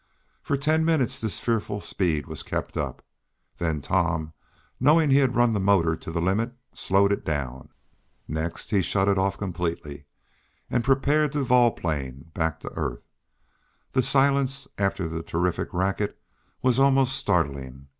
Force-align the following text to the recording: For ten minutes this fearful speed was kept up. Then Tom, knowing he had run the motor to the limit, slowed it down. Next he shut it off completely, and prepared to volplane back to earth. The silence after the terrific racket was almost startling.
For 0.41 0.57
ten 0.57 0.83
minutes 0.83 1.21
this 1.21 1.37
fearful 1.39 1.79
speed 1.79 2.25
was 2.25 2.41
kept 2.41 2.75
up. 2.75 3.05
Then 3.59 3.81
Tom, 3.81 4.33
knowing 4.79 5.11
he 5.11 5.17
had 5.19 5.35
run 5.35 5.53
the 5.53 5.59
motor 5.59 5.95
to 5.95 6.09
the 6.11 6.19
limit, 6.19 6.53
slowed 6.73 7.13
it 7.13 7.23
down. 7.23 7.69
Next 8.27 8.71
he 8.71 8.81
shut 8.81 9.07
it 9.07 9.19
off 9.19 9.37
completely, 9.37 10.05
and 10.71 10.83
prepared 10.83 11.33
to 11.33 11.43
volplane 11.43 12.31
back 12.33 12.59
to 12.61 12.71
earth. 12.73 13.03
The 13.91 14.01
silence 14.01 14.67
after 14.79 15.07
the 15.07 15.21
terrific 15.21 15.71
racket 15.71 16.19
was 16.63 16.79
almost 16.79 17.15
startling. 17.15 17.87